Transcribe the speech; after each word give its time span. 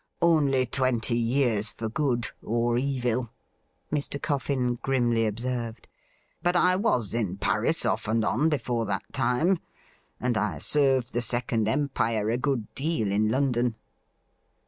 'Only 0.23 0.65
twenty 0.65 1.15
years 1.15 1.69
for 1.69 1.87
good— 1.87 2.29
or 2.41 2.75
evil,' 2.75 3.29
Mr. 3.91 4.19
Coffin 4.19 4.79
grimly 4.81 5.27
observed;' 5.27 5.87
but 6.41 6.55
I 6.55 6.75
was 6.75 7.13
in 7.13 7.37
Paris 7.37 7.85
off 7.85 8.07
and 8.07 8.25
on 8.25 8.49
before 8.49 8.87
that 8.87 9.03
time, 9.13 9.59
and 10.19 10.37
I 10.37 10.57
served 10.57 11.13
the 11.13 11.21
Second 11.21 11.67
Empire 11.67 12.29
a 12.31 12.37
good 12.39 12.73
deal 12.73 13.11
in 13.11 13.29
London.' 13.29 13.75